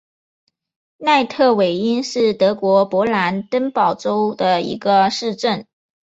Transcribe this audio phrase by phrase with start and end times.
[0.97, 5.67] 赖特韦因是德国勃兰登堡州的一个市镇。